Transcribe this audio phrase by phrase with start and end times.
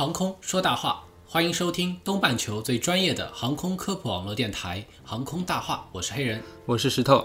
[0.00, 6.42] 航空说大话，欢迎收听东半球最专业的航空科普网络电台《航空大话》，我是黑人。
[6.64, 7.22] 我是石头。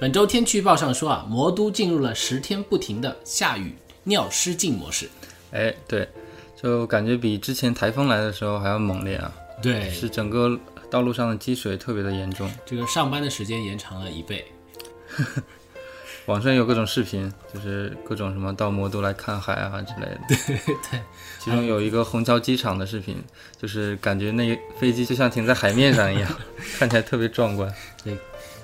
[0.00, 5.06] 本周天气预报上说啊，魔都进入了十天不停的下雨尿失禁模式。
[5.50, 6.08] 哎，对，
[6.56, 9.30] 就感觉比之前台风来的时候还要猛烈啊！
[9.60, 10.58] 对，是整个
[10.90, 12.50] 道路上的积水特别的严重。
[12.64, 14.50] 这个上班的时间延长了一倍。
[16.26, 20.20] 网上有各种视频，就是各种什么到魔都来看海啊之类的。
[20.28, 20.36] 对
[20.90, 21.00] 对，
[21.40, 23.16] 其中有一个虹桥机场的视频，
[23.60, 26.30] 就是感觉那个飞机就像停在海面上一样，
[26.78, 27.72] 看起来特别壮观。
[28.04, 28.16] 对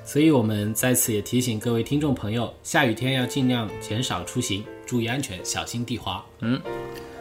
[0.05, 6.25] 所以我们在此也提醒各位听众朋友，下雨天要尽量减少出行，注意安全，小心地滑。
[6.41, 6.59] 嗯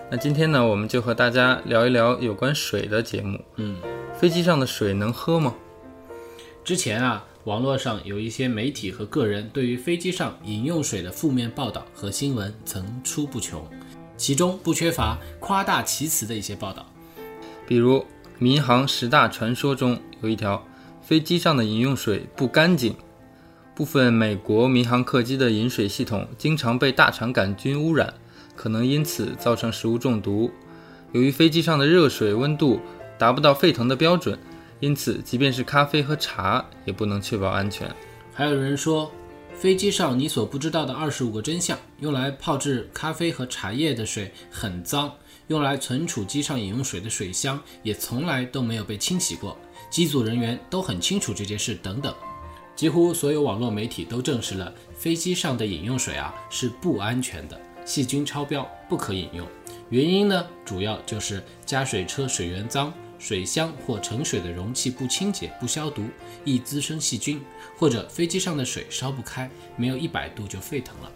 [0.10, 3.38] 那今天呢，我们就和大家聊一聊有关水的节目。
[3.58, 3.76] 嗯，
[4.18, 5.54] 飞机上的水能喝吗？
[6.64, 13.66] 之前啊，网络上有一些媒体和个人对于飞机上饮用水的负面报道和新闻层出不穷，
[14.18, 16.86] 其中不缺乏夸大其词的一些报道。
[17.66, 18.06] 比如
[18.38, 20.62] 民航十大传说中有一条，
[21.02, 22.94] 飞机上的饮用水不干净。
[23.74, 28.14] 部分美国民航客机的饮水系统经常被大肠杆菌污染，
[28.58, 30.52] 可能因此造成食物中毒。
[31.14, 32.82] 由于飞机上的热水温度
[33.18, 34.38] 达不到沸腾的标准，
[34.80, 37.90] 因此即便是咖啡和茶也不能确保安全。
[38.34, 39.12] 还有人说，
[39.56, 45.12] 飞机上你所不知道的二十五个真相，用来泡制咖啡和茶叶的水很脏，
[45.48, 49.58] 用来存储机上饮用水的水箱也从来都没有被清洗过，
[49.90, 52.14] 机组人员都很清楚这件事等等。
[52.76, 59.48] 几乎所有网络媒体都证实了飞机上的饮用水啊是不安全的，细菌超标，不可饮用。
[59.90, 66.04] 原因呢，主要就是加水车水源脏，水箱或盛水的容器不清洁、不消毒，
[66.44, 67.42] 易滋生细菌，
[67.78, 71.12] 或者飞机上的水烧不开，没有一百度就沸腾了。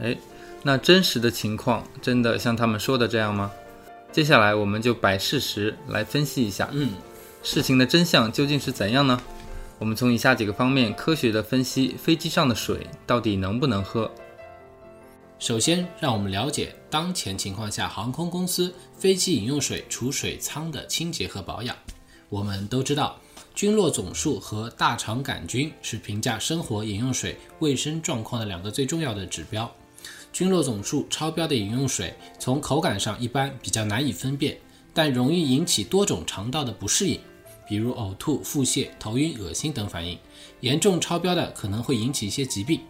[0.00, 0.16] 哎，
[0.62, 3.50] 那真实的情况真的像他们说的这样吗？
[4.10, 6.90] 接下来我们就摆事实来分析一下，嗯，
[7.42, 9.20] 事情的真相究竟是怎样呢？
[9.78, 14.10] 我们从以下几个方面科学的分析飞机上的水到底能不能喝。
[15.44, 21.76] 首先，让我们了解当前情况下航空公司飞机饮用水储水舱的清洁和保养。
[22.30, 23.20] 我们都知道，
[23.54, 29.70] 菌落总数和大肠杆菌是评价生活饮用水卫生状况的两个最重要的指标。
[30.32, 34.56] 菌落总数超标的饮用水，从口感上一般比较难以分辨，
[34.94, 37.20] 但容易引起多种肠道的不适应，
[37.68, 40.18] 比如呕吐、腹泻、头晕、恶心等反应。
[40.60, 42.80] 严重超标的可能会引起一些疾病。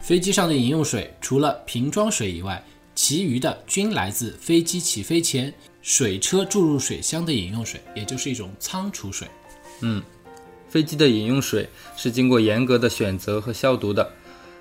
[0.00, 2.62] 飞机上的饮用水除了瓶装水以外，
[2.94, 5.52] 其余的均来自飞机起飞前
[5.82, 9.26] 水车注入水箱的饮用水，也就是一种仓储水。
[9.80, 10.02] 嗯
[10.68, 14.10] 飞机的饮用水是经过严格的选择和消毒的，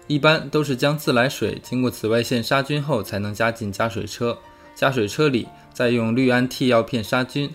[0.07, 4.38] 一般都是将自来水经过紫外线杀菌后才能加进加水车，
[4.75, 7.50] 加水车里再用氯胺替药片杀菌，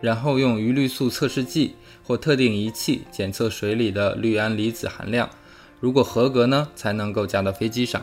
[0.00, 5.28] 然后用鱼氯素测试剂或特定仪器检测水里的氯胺离子含量，
[5.78, 8.02] 如果合格呢，才能够加到飞机上。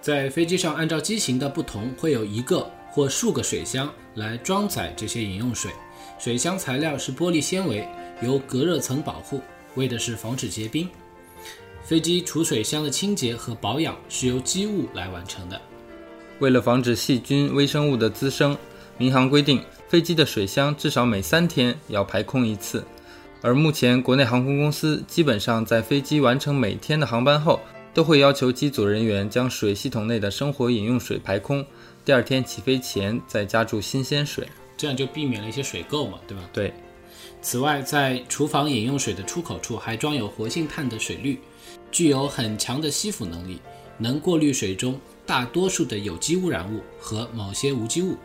[0.00, 5.70] 在飞机上，按照机型的不同，会有一个或数个水箱来装载这些饮用水。
[6.18, 7.86] 水箱材料是玻璃纤维，
[8.22, 9.40] 由隔热层保护，
[9.74, 10.88] 为的是防止结冰。
[11.82, 15.60] 飞机储水箱的清洁和保养是由机务来完成的。
[16.38, 18.56] 为了防止细菌、微生物的滋生，
[18.96, 22.84] 民航规定飞机的水箱至少每三天要排空一次。
[23.42, 27.58] 而目前国内航空公司基本上在飞机完成每天的航班后，
[27.94, 31.64] 都会要求机组人员将水系统内的生活饮用水排空，
[32.04, 34.46] 第二天起飞前再加注新鲜水。
[34.76, 36.44] 这样就避免了一些水垢嘛，对吧？
[36.52, 36.72] 对，
[37.42, 41.38] 此外，在厨房饮用水的出口处还装有活性炭的水滤，
[41.90, 43.60] 具有很强的吸附能力，
[43.98, 48.16] 能过滤水中大多数的有机污染物和某些无机物。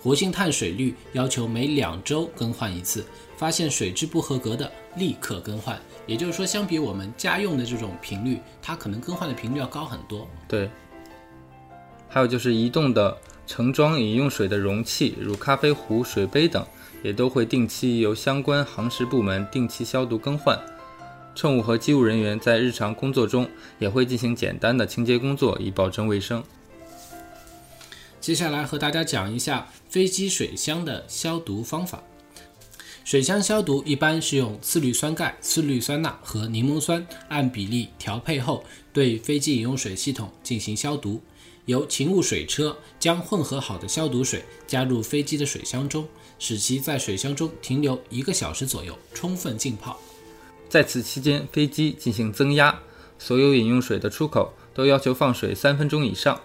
[0.00, 3.04] 活性炭水滤要求每两周更换一次，
[3.36, 5.78] 发现水质不合格的立刻更换。
[6.06, 10.28] 也就是说，相比我们家用的这种频率，它可能更换的频率要高很多。
[10.46, 10.70] 对。
[12.08, 13.16] 还有就是移动的
[13.46, 16.64] 盛装饮用水的容器，如咖啡壶、水杯等，
[17.02, 20.56] 也都会定期由相关航食部门定期消毒更换。
[21.34, 23.46] 乘务和机务人员在日常工作中
[23.78, 26.42] 也会进行简单的清洁工作，以保证卫生。
[28.26, 32.02] 接下来和大家讲一下飞机水箱的消毒方法。
[33.04, 41.22] 水箱消毒一般是用次氯酸钙、次氯酸钠和柠檬酸按比例调配后，对飞机饮用水系统进行消毒。
[41.66, 46.04] 由勤务水车将混合好的消毒水加入飞机的水箱中，
[46.40, 49.96] 使其在水箱中停留一个小时左右，充分浸泡。
[50.68, 52.76] 在此期间，飞机进行增压，
[53.20, 56.40] 所有饮用水的出口都要求放水三分钟以上，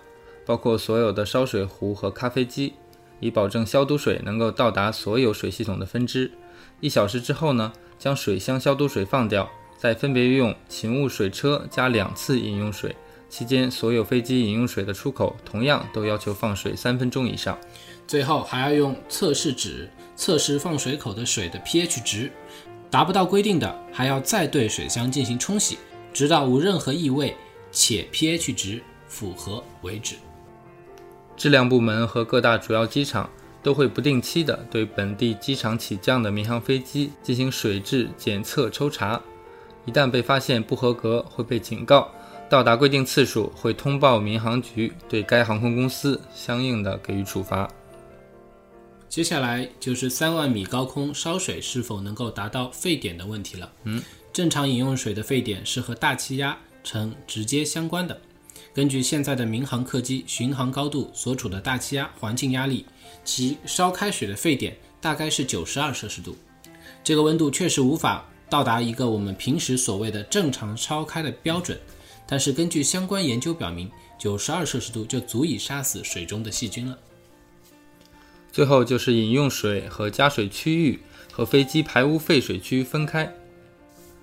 [0.46, 2.74] 包括所有的烧水壶和咖啡机，
[3.20, 6.32] 以保证消毒水能够到达所有水系统的分支。
[6.80, 12.96] 一小时之后呢，将水箱消毒水放掉，再分别用勤务水车加两次饮用水。
[13.30, 17.58] 期间，所有飞机饮用水的出口同样都要求放水三分钟以上。
[18.06, 22.30] 最后还要用测试纸测试放水口的水的 pH 值，
[22.90, 25.78] 达不到规定的，还要再对水箱进行冲洗，
[26.12, 27.34] 直到无任何异味
[27.72, 30.16] 且 pH 值符合为止。
[31.42, 33.28] 质量部门和各大主要机场。
[33.64, 39.22] 都会不定期的对本地机场起降的民航飞机进行水质检测抽查，
[39.86, 42.10] 一旦被发现不合格，会被警告，
[42.50, 47.70] 到达规定次数会通报民航局，对该航空公司相应的给予处罚。
[49.08, 53.72] 接下来就是三万米高空烧水是否能够达到沸点的问题了。
[53.84, 54.02] 嗯，
[54.34, 58.20] 正常饮用水的沸点是和大气压呈直接相关的。
[58.74, 62.86] 根据现在的民航客机巡航高度所处的大气压环境压力。
[63.24, 66.36] 其烧开水的沸点大概是九十二摄氏度，
[67.04, 71.78] 这个温度确实无法到达一个我们平时所谓的正常烧开的标准，
[72.26, 76.98] 但是根据相关研究表明，九十二摄氏度就足以杀死水中的细菌了。
[78.52, 81.00] 最后就是饮用水和加水区域
[81.32, 83.32] 和飞机排污废水区分开。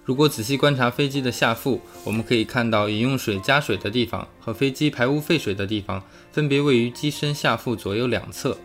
[0.08, 6.02] 如果仔细观察飞机的下腹，我们可以看到饮用水加水的地方和飞机排污废水的地方
[6.32, 8.56] 分别位于机身下腹左右两侧。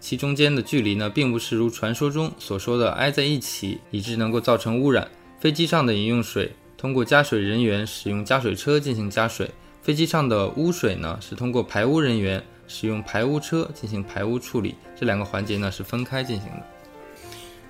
[0.00, 5.06] 其中间的距离呢，并不是如传说中所说的挨在一起，以致能够造成污染。
[5.38, 9.48] 飞机上的饮用水通过加水人员使用加水车进行加水，
[9.80, 14.74] 飞机上的污水呢是通过排污人员使用排污车进行排污处理。
[14.98, 16.66] 这两个环节呢是分开进行的。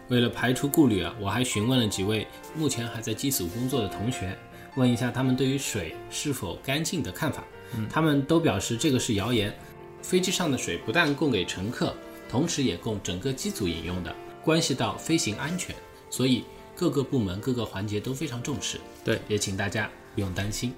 [0.08, 4.37] 为了排除顾虑啊，我还询问了几位目前还在机组工作的同学，
[4.76, 7.44] 问一下他们对于水是否干净的看法。
[7.90, 9.55] 他们都表示这个是谣言，
[10.00, 11.94] 飞机上的水不但供给乘客。
[12.31, 14.14] 同时也供整个机组饮用的，
[14.44, 15.75] 关系到飞行安全，
[16.11, 16.44] 所以
[16.76, 18.78] 各个部门各个环节都非常重视。
[19.02, 20.75] 对，也请大家不用担心。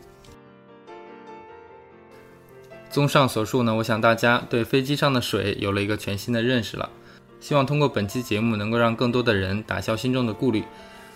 [2.89, 6.89] 综上所述呢，我想大家对飞机上的水有了一个全新的认识了。
[7.41, 10.63] 希望通过本期节目，能够让更多的人打消心中的顾虑。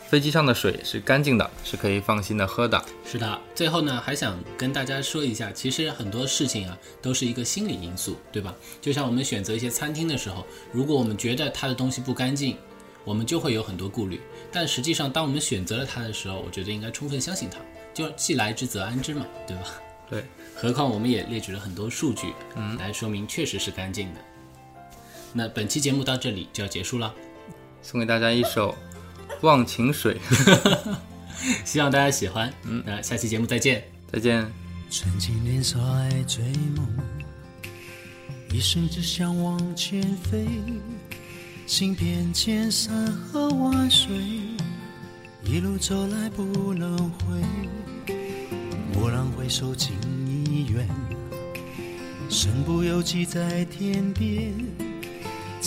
[0.07, 2.83] 飞机上的水是干净的，是可以放心的喝的。
[3.05, 8.55] 是的，最后呢，还想跟大家说一下，其实很多事情啊，都是一个心理因素，对吧？
[8.81, 12.57] 就像我们选择一些餐厅的时候，如果我们觉得它的东西不干净，
[13.03, 14.21] 我们就会有很多顾虑。
[14.53, 17.59] 但实际上，当我们选择了它的时候，我觉得应该充分相信它，
[17.93, 19.63] 就既来之则安之嘛，对吧？
[20.09, 20.25] 对。
[20.55, 24.21] 何况我们也列举了很多数据，嗯，来说明确实是干净的。
[25.35, 27.13] 那本期节目到这里就要结束了，
[27.83, 28.75] 送给大家一首。
[29.41, 30.17] 忘情水，
[31.67, 32.51] 希望大家喜欢。
[32.63, 34.51] 嗯，那下期节目再见，再见。
[34.89, 36.43] 曾经年少爱追
[36.77, 36.87] 梦，
[38.51, 40.47] 一生只想往前飞，
[41.67, 44.15] 行遍千山和万水，
[45.43, 47.43] 一路走来不能回。
[48.95, 49.95] 蓦然回首，情
[50.47, 50.89] 已远，
[52.31, 54.55] 身不由己在天边，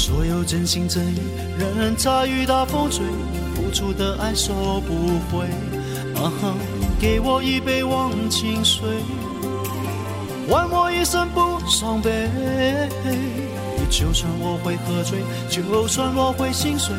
[0.00, 1.20] 所有真心真意，
[1.58, 3.04] 任它雨打风吹。
[3.54, 5.44] 付出的爱收不回，
[6.16, 6.54] 啊哈！
[6.98, 8.82] 给我一杯忘情水，
[10.48, 12.30] 换我一生不伤悲。
[13.90, 15.18] 就算我会喝醉，
[15.50, 16.94] 就算我会心碎，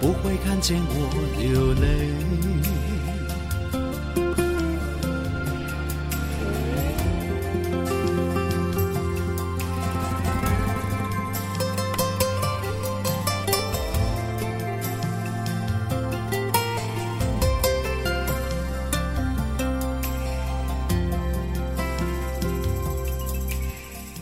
[0.00, 0.94] 不会看见我
[1.38, 2.95] 流泪。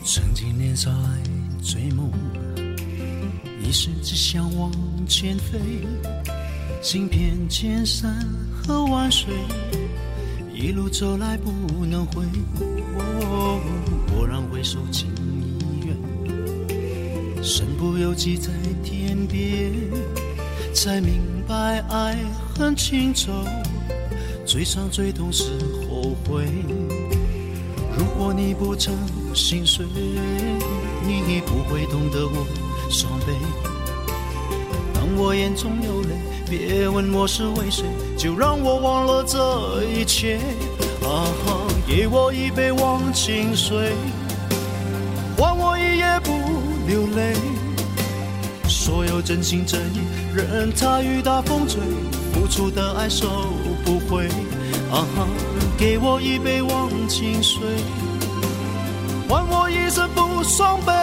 [0.07, 1.23] 曾经年少爱
[1.63, 2.11] 追梦，
[3.59, 4.71] 一心只想往
[5.07, 5.59] 前飞，
[6.79, 8.15] 行遍千山
[8.53, 9.33] 和万水，
[10.53, 11.51] 一路走来不
[11.87, 12.23] 能回
[12.55, 12.63] 顾。
[14.15, 18.51] 蓦然回首情已远，身不由己在
[18.83, 19.73] 天边，
[20.71, 22.15] 才明白爱
[22.53, 23.33] 恨情仇，
[24.45, 25.45] 最伤最痛是
[25.89, 26.45] 后悔。
[27.97, 28.93] 如果你不曾
[29.33, 29.85] 心碎，
[31.05, 32.45] 你不会懂得我
[32.89, 33.33] 伤悲。
[34.93, 36.09] 当我眼中有泪，
[36.49, 37.85] 别问我是为谁，
[38.17, 40.37] 就让我忘了这一切。
[41.03, 43.93] 啊哈，给我一杯忘情水，
[45.37, 46.31] 换我一夜不
[46.87, 47.35] 流泪。
[48.67, 49.99] 所有真心真意，
[50.33, 51.79] 任它雨打风吹，
[52.33, 53.27] 付出的爱收
[53.85, 54.27] 不回。
[54.95, 55.27] 啊哈，
[55.77, 57.59] 给我一杯忘情水，
[59.27, 60.93] 换我一生不伤悲。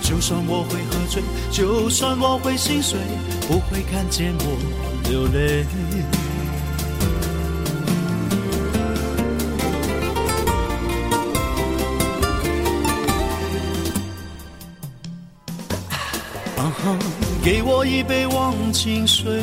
[0.00, 2.96] 就算我会喝醉，就算我会心碎，
[3.48, 4.56] 不会看见我
[5.10, 5.64] 流泪。
[16.56, 16.96] 啊哈，
[17.42, 19.42] 给我一杯忘情水，